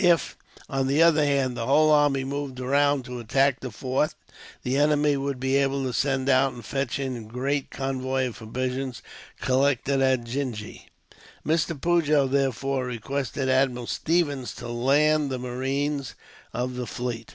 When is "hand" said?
1.23-1.55